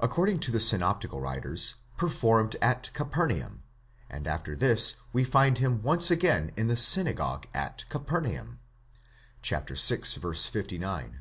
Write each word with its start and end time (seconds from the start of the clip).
accor 0.00 0.26
ding 0.26 0.40
to 0.40 0.50
the 0.50 0.58
synoptical 0.58 1.20
writers, 1.20 1.76
performed 1.96 2.56
at 2.60 2.90
Capernaum, 2.92 3.62
and 4.10 4.26
after 4.26 4.56
this 4.56 4.96
we 5.12 5.22
find 5.22 5.58
him 5.58 5.80
once 5.80 6.10
again 6.10 6.50
in 6.56 6.66
the 6.66 6.76
synagogue 6.76 7.46
at 7.54 7.84
Capernaum 7.88 8.58
(vi. 9.44 9.60
59). 9.64 11.16